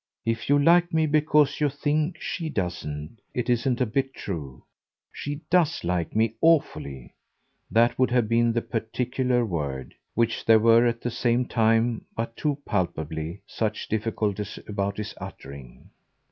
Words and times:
"If 0.25 0.49
you 0.49 0.57
like 0.57 0.91
me 0.95 1.05
because 1.05 1.61
you 1.61 1.69
think 1.69 2.19
SHE 2.19 2.49
doesn't, 2.49 3.19
it 3.35 3.51
isn't 3.51 3.81
a 3.81 3.85
bit 3.85 4.15
true: 4.15 4.63
she 5.11 5.41
DOES 5.51 5.83
like 5.83 6.15
me 6.15 6.33
awfully!" 6.41 7.13
that 7.69 7.99
would 7.99 8.09
have 8.09 8.27
been 8.27 8.51
the 8.51 8.63
particular 8.63 9.45
word; 9.45 9.93
which 10.15 10.43
there 10.45 10.57
were 10.57 10.87
at 10.87 11.01
the 11.01 11.11
same 11.11 11.45
time 11.45 12.03
but 12.15 12.35
too 12.35 12.57
palpably 12.65 13.41
such 13.45 13.87
difficulties 13.87 14.57
about 14.67 14.97
his 14.97 15.13
uttering. 15.21 15.91